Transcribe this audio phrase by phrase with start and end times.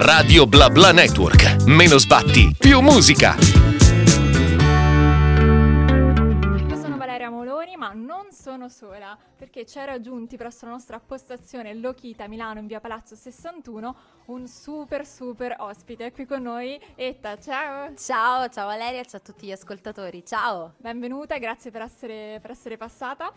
[0.00, 1.64] Radio Bla Bla Network.
[1.66, 3.34] Meno sbatti, più musica.
[6.68, 11.00] Io sono Valeria Moloni, ma non sono sola, perché ci ha raggiunti presso la nostra
[11.00, 16.12] postazione Lokita Milano in via Palazzo 61 un super super ospite.
[16.12, 17.92] Qui con noi Etta, ciao!
[17.96, 20.74] Ciao, ciao Valeria, ciao a tutti gli ascoltatori, ciao!
[20.76, 23.32] Benvenuta grazie per essere, per essere passata.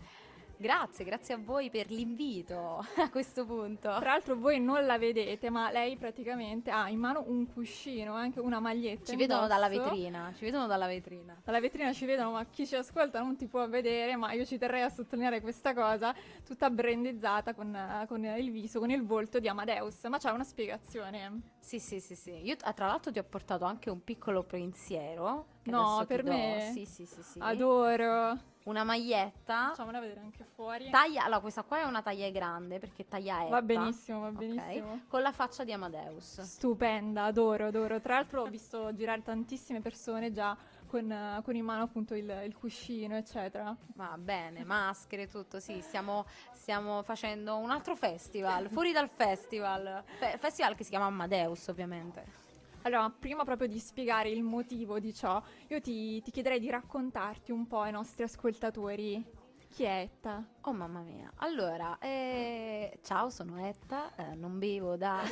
[0.62, 3.90] Grazie, grazie a voi per l'invito a questo punto.
[3.98, 8.40] Tra l'altro voi non la vedete, ma lei praticamente ha in mano un cuscino, anche
[8.40, 9.06] una maglietta.
[9.06, 11.36] Ci vedono dalla vetrina, ci vedono dalla vetrina.
[11.44, 14.60] Dalla vetrina ci vedono, ma chi ci ascolta non ti può vedere, ma io ci
[14.60, 16.14] terrei a sottolineare questa cosa,
[16.46, 20.04] tutta brandizzata con, con il viso, con il volto di Amadeus.
[20.04, 21.42] Ma c'è una spiegazione?
[21.58, 22.40] Sì, sì, sì, sì.
[22.44, 25.58] Io ah, tra l'altro ti ho portato anche un piccolo pensiero.
[25.64, 26.32] No, per do.
[26.32, 26.72] me?
[26.74, 27.40] Sì, sì, sì, sì.
[27.40, 28.50] Adoro.
[28.64, 29.70] Una maglietta.
[29.70, 30.90] Facciamola vedere anche fuori.
[30.90, 35.02] Taglia, allora questa qua è una taglia grande perché taglia Va etta, benissimo, va benissimo.
[35.08, 36.42] Con la faccia di Amadeus.
[36.42, 38.00] Stupenda, adoro, adoro.
[38.00, 42.56] Tra l'altro ho visto girare tantissime persone già con, con in mano appunto il, il
[42.56, 43.76] cuscino, eccetera.
[43.96, 50.38] Va bene, maschere, tutto, sì, stiamo, stiamo facendo un altro festival, fuori dal festival, Fe-
[50.38, 52.50] festival che si chiama Amadeus ovviamente.
[52.84, 57.52] Allora, prima proprio di spiegare il motivo di ciò, io ti, ti chiederei di raccontarti
[57.52, 59.24] un po' ai nostri ascoltatori
[59.72, 60.44] chi è Etta.
[60.62, 65.22] Oh mamma mia, allora, eh, ciao sono Etta, eh, non bevo da...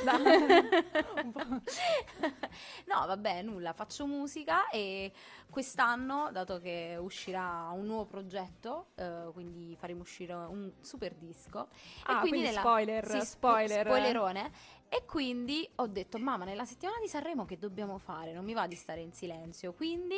[1.30, 1.44] Po'.
[2.86, 5.12] no vabbè, nulla, faccio musica e
[5.48, 11.68] quest'anno, dato che uscirà un nuovo progetto, eh, quindi faremo uscire un super disco.
[12.04, 13.86] Ah, quindi spoiler, sì, spo- spoiler.
[13.86, 14.50] spoilerone.
[14.92, 18.32] E quindi ho detto, mamma, nella settimana di Sanremo che dobbiamo fare?
[18.32, 19.72] Non mi va di stare in silenzio.
[19.72, 20.16] Quindi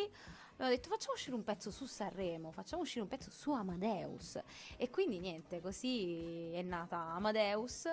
[0.52, 4.40] abbiamo detto, facciamo uscire un pezzo su Sanremo, facciamo uscire un pezzo su Amadeus.
[4.78, 7.86] E quindi niente, così è nata Amadeus.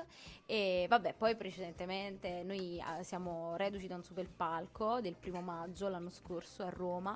[0.46, 5.90] E vabbè, poi precedentemente noi eh, siamo reduci da un super palco del primo maggio
[5.90, 7.14] l'anno scorso a Roma.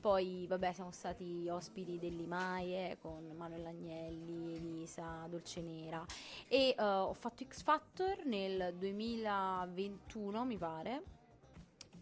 [0.00, 4.43] Poi, vabbè, siamo stati ospiti dell'Imaie con Manuel Agnelli,
[4.84, 6.04] Elisa, Dolcenera.
[6.46, 11.02] E eh, ho fatto X Factor nel 2021, mi pare.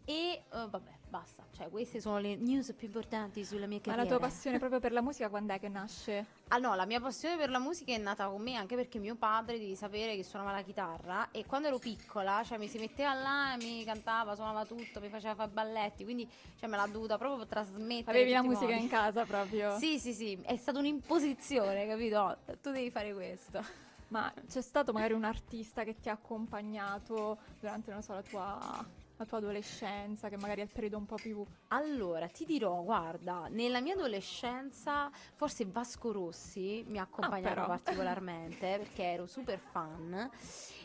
[0.05, 1.45] E eh, vabbè, basta.
[1.55, 4.03] Cioè, queste sono le news più importanti sulla mia Ma carriera.
[4.03, 6.25] la tua passione proprio per la musica quando è che nasce?
[6.49, 9.15] Ah no, la mia passione per la musica è nata con me anche perché mio
[9.15, 13.13] padre, devi sapere che suonava la chitarra e quando ero piccola, cioè mi si metteva
[13.13, 16.27] là e mi cantava, suonava tutto, mi faceva fare balletti, quindi
[16.59, 18.17] cioè me l'ha dovuta proprio trasmettere.
[18.17, 18.83] Avevi la musica modi.
[18.83, 19.79] in casa proprio?
[19.79, 22.39] Sì, sì, sì, è stata un'imposizione, capito?
[22.63, 23.63] Tu devi fare questo.
[24.09, 28.85] Ma c'è stato magari un artista che ti ha accompagnato durante, non so, la tua,
[29.17, 31.45] la tua adolescenza, che magari è il periodo un po' più...
[31.69, 37.67] Allora, ti dirò, guarda, nella mia adolescenza forse Vasco Rossi mi ha accompagnato però.
[37.67, 40.31] particolarmente perché ero super fan.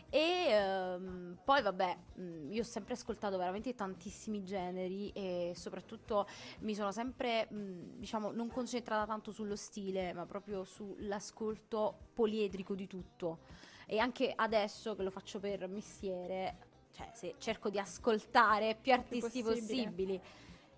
[0.10, 6.28] E ehm, poi vabbè, mh, io ho sempre ascoltato veramente tantissimi generi e soprattutto
[6.60, 12.88] mi sono sempre, mh, diciamo, non concentrata tanto sullo stile, ma proprio sull'ascolto poliedrico di
[12.88, 13.40] tutto.
[13.86, 16.58] E anche adesso che lo faccio per mestiere,
[16.98, 19.84] cioè se cerco di ascoltare più artisti possibile.
[19.84, 20.22] possibili.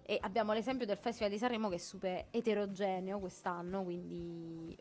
[0.04, 4.76] E abbiamo l'esempio del Festival di Sanremo che è super eterogeneo quest'anno, quindi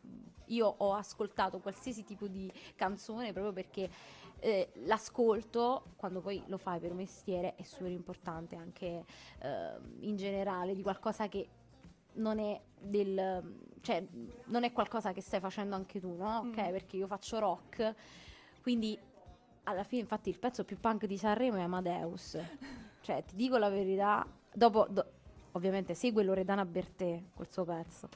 [0.47, 3.91] io ho ascoltato qualsiasi tipo di canzone proprio perché
[4.41, 9.05] eh, l'ascolto, quando poi lo fai per mestiere, è super importante anche
[9.41, 11.49] eh, in generale di qualcosa che
[12.15, 14.05] non è del cioè
[14.47, 16.38] non è qualcosa che stai facendo anche tu, no?
[16.38, 16.70] Ok, Mm.
[16.70, 17.94] perché io faccio rock,
[18.62, 18.99] quindi
[19.69, 22.39] alla fine infatti il pezzo più punk di Sanremo è Amadeus.
[23.01, 25.12] Cioè, ti dico la verità, dopo do-
[25.53, 28.09] ovviamente segue Loredana Bertè col suo pezzo.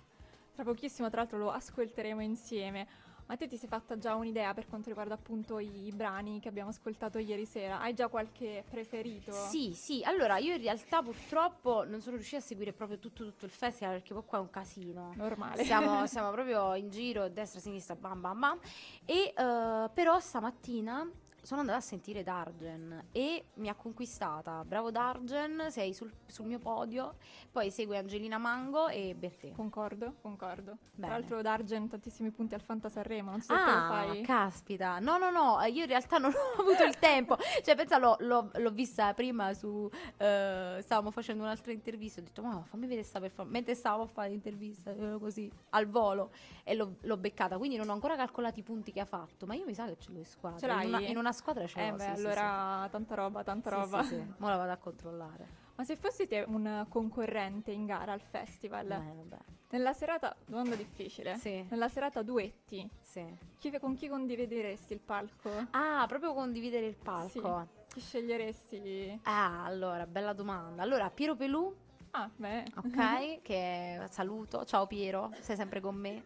[0.54, 3.10] Tra pochissimo, tra l'altro, lo ascolteremo insieme.
[3.26, 6.70] Ma te ti sei fatta già un'idea per quanto riguarda appunto i brani che abbiamo
[6.70, 7.80] ascoltato ieri sera?
[7.80, 9.32] Hai già qualche preferito?
[9.32, 13.44] Sì, sì, allora io in realtà purtroppo non sono riuscita a seguire proprio tutto, tutto
[13.44, 15.12] il festival perché poi qua è un casino.
[15.14, 15.64] Normale.
[15.64, 18.58] Siamo, siamo proprio in giro, destra, sinistra, bam bam bam.
[19.06, 21.08] E eh, però stamattina
[21.42, 24.64] sono andata a sentire Dargen e mi ha conquistata.
[24.64, 27.16] Bravo Dargen, sei sul, sul mio podio.
[27.50, 29.52] Poi segue Angelina Mango e Bertè.
[29.52, 30.70] Concordo, concordo.
[30.72, 31.12] Tra Bene.
[31.12, 34.22] l'altro Dargen tantissimi punti al Fanta Sanremo, non so se te lo Ah, fai.
[34.22, 34.98] caspita.
[35.00, 37.36] No, no, no, io in realtà non ho avuto il tempo.
[37.62, 39.90] Cioè, pensa, l'ho, l'ho- l'ho vista prima su...
[40.18, 42.20] eh, stavamo facendo un'altra intervista.
[42.20, 43.52] Ho detto, ma fammi vedere sta performance.
[43.56, 46.30] Mentre stavamo a fare l'intervista, eh, così, al volo.
[46.62, 47.58] E l'ho, l'ho beccata.
[47.58, 49.46] Quindi non ho ancora calcolato i punti che ha fatto.
[49.46, 50.58] Ma io mi sa che ce l'ho in squadra.
[50.58, 50.82] Ce l'hai?
[50.86, 52.26] In una, in una squadra ce l'ho, eh sì, beh, sì, sì.
[52.26, 54.02] allora tanta roba, tanta Sì, roba.
[54.02, 54.32] Sì, sì.
[54.38, 55.60] Mo la vado a controllare.
[55.74, 59.38] Ma se fossi te un concorrente in gara al festival, Eh, vabbè.
[59.70, 63.24] nella serata, domanda difficile, Sì, nella serata duetti, sì.
[63.58, 65.66] chi- con chi condivideresti il palco?
[65.70, 67.66] Ah, proprio condividere il palco.
[67.88, 69.20] Chi sceglieresti?
[69.24, 70.82] Ah, allora, bella domanda.
[70.82, 71.74] Allora, Piero Pelù,
[72.14, 72.64] Ah, beh.
[72.76, 74.64] ok, che saluto.
[74.66, 76.22] Ciao Piero, sei sempre con me.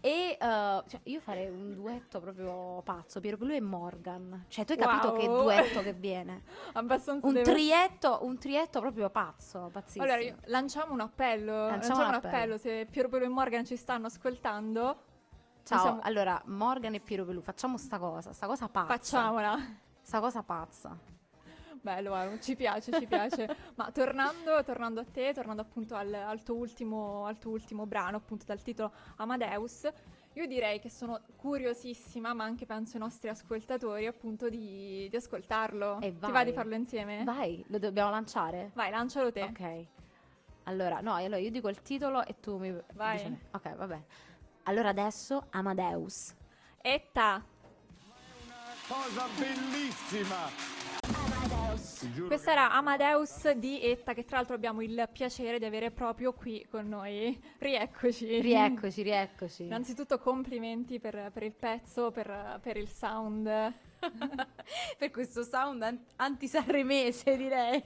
[0.00, 0.44] E uh,
[0.88, 4.46] cioè, io farei un duetto proprio pazzo, Piero Pelù e Morgan.
[4.48, 5.18] Cioè, tu hai capito Wow.
[5.18, 6.42] che duetto che viene?
[6.74, 10.04] Abbastanza Un devo- trietto, un trietto proprio pazzo, pazzissimo.
[10.04, 11.52] Allora, io- lanciamo un appello.
[11.68, 12.34] Lanciamo, un un appello.
[12.36, 12.56] appello.
[12.58, 14.82] Se Piero Pelo e Morgan ci stanno ascoltando,
[15.62, 18.86] Ciao, possiamo- allora, Morgan e Piero Pelù, facciamo sta cosa, sta cosa pazza.
[18.86, 19.56] facciamola.
[20.00, 20.98] Sta cosa pazza.
[21.82, 23.56] Bello, guarda, ci piace, ci piace.
[23.74, 28.16] Ma tornando, tornando a te, tornando appunto al, al tuo ultimo, al tuo ultimo brano,
[28.18, 29.90] appunto dal titolo Amadeus,
[30.34, 35.98] io direi che sono curiosissima, ma anche penso i nostri ascoltatori, appunto, di, di ascoltarlo.
[36.00, 36.44] E Ti va vai.
[36.44, 37.24] di farlo insieme?
[37.24, 38.70] Vai, lo dobbiamo lanciare?
[38.74, 39.42] Vai, lancialo te.
[39.42, 39.86] Ok.
[40.64, 43.16] Allora, no, allora io dico il titolo e tu mi Vai.
[43.16, 43.40] dici me.
[43.50, 44.04] Ok, va bene.
[44.62, 46.32] Allora adesso Amadeus.
[46.80, 47.44] Etta,
[48.86, 50.81] Cosa bellissima!
[52.26, 56.66] Questa era Amadeus di Etta, che tra l'altro abbiamo il piacere di avere proprio qui
[56.70, 57.40] con noi.
[57.58, 58.40] Rieccoci.
[58.40, 59.62] Rieccoci, rieccoci.
[59.64, 63.72] Innanzitutto complimenti per, per il pezzo, per, per il sound.
[64.98, 67.82] per questo sound an- anti-sanremese, direi.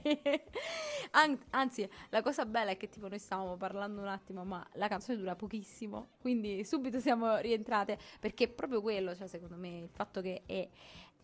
[1.11, 4.87] An- anzi, la cosa bella è che tipo noi stavamo parlando un attimo, ma la
[4.87, 9.89] canzone dura pochissimo, quindi subito siamo rientrate, perché è proprio quello, cioè secondo me, il
[9.89, 10.67] fatto che è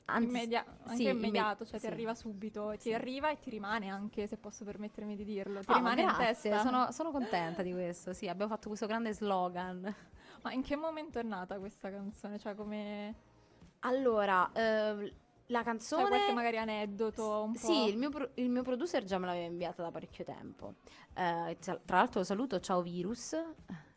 [0.05, 1.87] anti- Immedia- anche sì, immediato, imme- cioè sì.
[1.87, 2.93] ti arriva subito, ti Sì.
[2.93, 6.51] arriva e ti rimane anche, se posso permettermi di dirlo, ti Ah, rimane in grazie,
[6.51, 6.61] testa.
[6.61, 9.93] Sono, sono contenta di questo, sì, abbiamo fatto questo grande slogan.
[10.41, 12.37] Ma in che momento è nata questa canzone?
[12.37, 13.15] Cioè come...
[13.85, 15.13] Allora, eh,
[15.47, 16.07] la C'è canzone...
[16.07, 17.59] qualche magari aneddoto un po'?
[17.59, 20.75] Sì, il mio, pro- il mio producer già me l'aveva inviata da parecchio tempo.
[21.15, 23.35] Eh, tra l'altro lo saluto, ciao virus,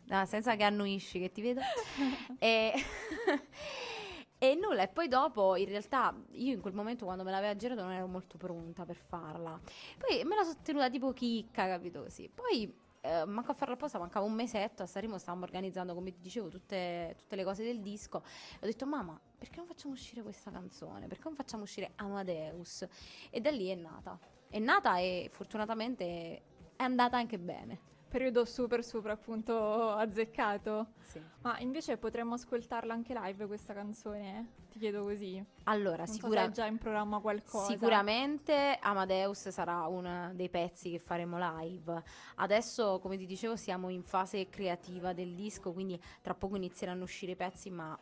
[0.09, 1.61] Ah, senza che annuisci che ti vedo.
[2.39, 2.73] e...
[4.39, 7.83] e nulla, e poi dopo in realtà io in quel momento quando me l'aveva girato
[7.83, 9.59] non ero molto pronta per farla.
[9.99, 12.31] Poi me la sono tenuta tipo chicca, capito così.
[12.33, 12.85] Poi...
[13.07, 16.49] eh, manco a farla apposta, mancava un mesetto, a Sanremo stavamo organizzando, come ti dicevo,
[16.49, 18.23] tutte, tutte le cose del disco.
[18.55, 21.07] E ho detto, mamma, perché non facciamo uscire questa canzone?
[21.07, 22.87] Perché non facciamo uscire Amadeus?
[23.31, 24.19] E da lì è nata.
[24.49, 26.43] È nata e fortunatamente
[26.77, 27.95] è andata anche bene.
[28.09, 30.87] Periodo super super appunto azzeccato.
[31.03, 31.21] Sì.
[31.43, 34.53] Ma invece potremmo ascoltarla anche live questa canzone?
[34.71, 35.43] Ti chiedo così.
[35.65, 37.67] Allora, Non so se sicura- hai già in programma qualcosa.
[37.67, 42.03] sicuramente Amadeus sarà uno dei pezzi che faremo live.
[42.37, 47.05] Adesso, come ti dicevo, siamo in fase creativa del disco, quindi tra poco inizieranno a
[47.05, 47.99] uscire i pezzi, ma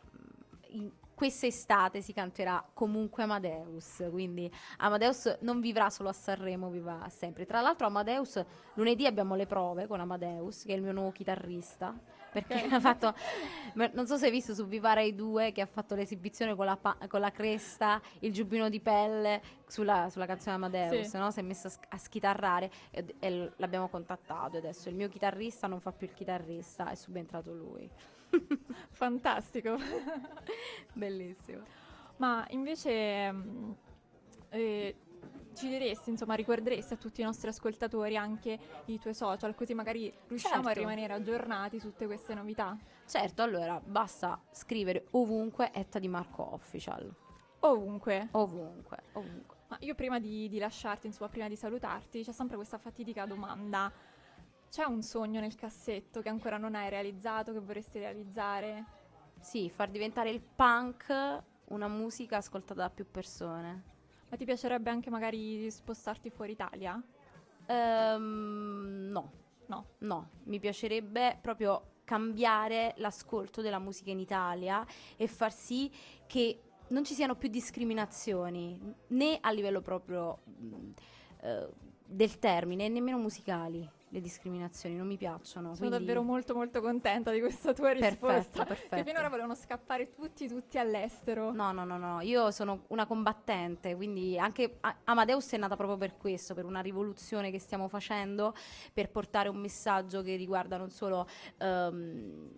[0.75, 7.45] in quest'estate si canterà comunque Amadeus, quindi Amadeus non vivrà solo a Sanremo, vivrà sempre.
[7.45, 8.43] Tra l'altro Amadeus,
[8.73, 11.97] lunedì abbiamo le prove con Amadeus, che è il mio nuovo chitarrista,
[12.33, 12.71] perché Ok.
[12.73, 13.13] ha fatto,
[13.75, 16.75] non so se hai visto su Viva Rai 2 che ha fatto l'esibizione con la,
[16.75, 21.17] pa- con la cresta, il giubbino di pelle sulla, sulla canzone Amadeus, Sì.
[21.17, 21.31] no?
[21.31, 25.67] si è messo a, sch- a schitarrare e, e l'abbiamo contattato adesso il mio chitarrista
[25.67, 27.89] non fa più il chitarrista, è subentrato lui.
[28.91, 29.77] Fantastico.
[30.93, 31.63] Bellissimo.
[32.17, 33.71] Ma invece mm,
[34.49, 34.95] eh,
[35.53, 40.13] ci diresti, insomma, ricorderesti a tutti i nostri ascoltatori anche i tuoi social, così magari
[40.27, 40.79] riusciamo a Certo.
[40.79, 42.77] rimanere aggiornati su tutte queste novità.
[43.05, 47.13] Certo, allora basta scrivere ovunque Etta di Marco Official.
[47.59, 48.27] Ovunque.
[48.31, 49.55] Ovunque, ovunque.
[49.67, 53.91] Ma io prima di, di lasciarti, insomma, prima di salutarti, c'è sempre questa fatidica domanda.
[54.69, 58.83] C'è un sogno nel cassetto che ancora non hai realizzato, che vorresti realizzare?
[59.39, 63.83] Sì, far diventare il punk una musica ascoltata da più persone.
[64.29, 67.01] Ma ti piacerebbe anche magari spostarti fuori Italia?
[67.67, 69.31] Ehm, no,
[69.67, 69.85] No.
[69.99, 75.91] no, mi piacerebbe proprio cambiare l'ascolto della musica in Italia e far sì
[76.27, 80.91] che non ci siano più discriminazioni, né a livello proprio mh,
[81.41, 81.67] eh,
[82.05, 83.89] del termine, nemmeno musicali.
[84.15, 85.75] Le discriminazioni non mi piacciono.
[85.75, 88.63] Sono quindi- davvero molto molto contenta di questa tua risposta.
[88.63, 91.51] Perfetto, Che finora volevano scappare tutti, tutti all'estero.
[91.51, 96.15] No, no, no, no, io sono una combattente, quindi anche Amadeus è nata proprio per
[96.15, 98.53] questo, per una rivoluzione che stiamo facendo,
[98.93, 102.49] per portare un messaggio che riguarda non solo ehm,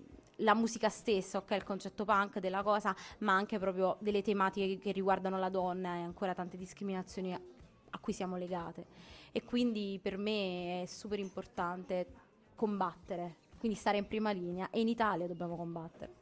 [0.42, 4.78] la musica stessa, ok, il concetto punk della cosa, ma anche proprio delle tematiche che,
[4.78, 7.42] che riguardano la donna e ancora tante discriminazioni a,
[7.90, 9.16] a cui siamo legate.
[9.38, 12.08] E quindi per me è super importante
[12.56, 16.17] combattere, quindi stare in prima linea e in Italia dobbiamo combattere.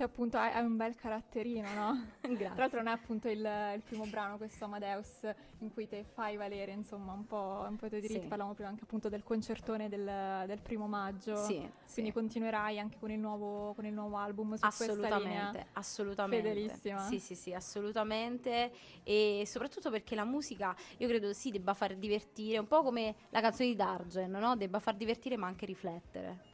[0.00, 2.06] Te appunto hai, hai un bel caratterino, no?
[2.20, 2.56] Tra Grazie.
[2.56, 6.72] l'altro non è appunto il, il primo brano, questo Amadeus, in cui te fai valere
[6.72, 8.22] insomma un po', un po' i tuoi diritti.
[8.22, 8.26] Sì.
[8.26, 11.36] Parlavamo prima anche appunto del concertone del, del primo maggio.
[11.36, 11.56] Sì,
[11.92, 12.12] Quindi sì.
[12.12, 14.64] continuerai anche con il nuovo, con il nuovo album su.
[14.64, 16.48] Assolutamente, assolutamente.
[16.48, 17.00] Fedelissima.
[17.00, 18.72] Sì, sì, sì, assolutamente.
[19.02, 23.42] E soprattutto perché la musica, io credo sì, debba far divertire, un po' come la
[23.42, 24.56] canzone di Dargen, no?
[24.56, 26.48] Debba far divertire ma anche riflettere.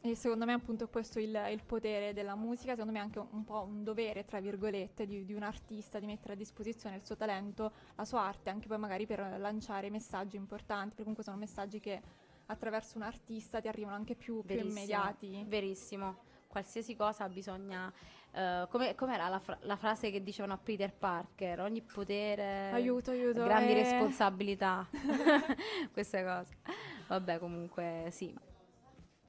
[0.00, 3.18] E secondo me appunto è questo il, il potere della musica, secondo me è anche
[3.18, 6.96] un, un po' un dovere, tra virgolette, di, di un artista di mettere a disposizione
[6.96, 11.24] il suo talento, la sua arte, anche poi magari per lanciare messaggi importanti, perché comunque
[11.24, 12.00] sono messaggi che
[12.46, 15.44] attraverso un artista ti arrivano anche più, più immediati.
[15.46, 16.26] Verissimo.
[16.46, 17.92] Qualsiasi cosa bisogna...
[18.32, 21.60] eh, come, com'era la, fra- la frase che dicevano a Peter Parker?
[21.60, 22.70] Ogni potere...
[22.70, 23.42] Aiuto, aiuto.
[23.42, 23.82] Grandi eh.
[23.82, 24.88] responsabilità.
[25.92, 26.56] Queste cose.
[27.08, 28.34] Vabbè, comunque sì.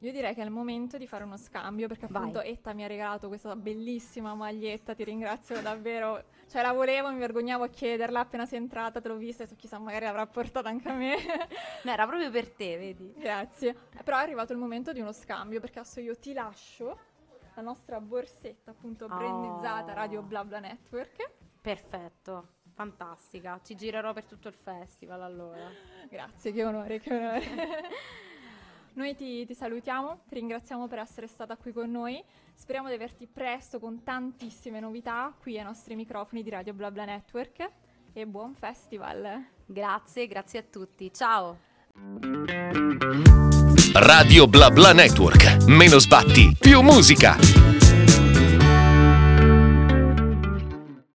[0.01, 2.21] Io direi che è il momento di fare uno scambio perché Vai.
[2.21, 6.23] appunto Etta mi ha regalato questa bellissima maglietta, ti ringrazio davvero.
[6.49, 9.55] Cioè la volevo, mi vergognavo a chiederla appena sei entrata, te l'ho vista e so,
[9.55, 11.15] chissà magari l'avrà portata anche a me.
[11.83, 13.13] No, era proprio per te, vedi?
[13.17, 13.73] Grazie.
[14.03, 16.97] Però è arrivato il momento di uno scambio perché adesso io ti lascio
[17.55, 19.07] la nostra borsetta appunto Oh.
[19.09, 21.29] brandizzata Radio Blabla Network.
[21.61, 23.59] Perfetto, fantastica.
[23.63, 25.69] Ci girerò per tutto il festival allora.
[26.09, 27.41] Grazie, che onore, che onore.
[28.93, 32.21] Noi ti, ti salutiamo, ti ringraziamo per essere stata qui con noi.
[32.53, 37.69] Speriamo di averti presto con tantissime novità qui ai nostri microfoni di Radio Blabla Network.
[38.13, 39.45] E buon festival!
[39.65, 41.11] Grazie, grazie a tutti.
[41.13, 41.57] Ciao.
[43.93, 45.65] Radio Bla Bla Network.
[45.67, 47.37] Meno sbatti, più musica.